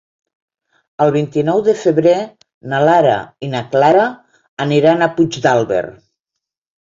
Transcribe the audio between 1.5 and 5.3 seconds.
de febrer na Lara i na Clara aniran a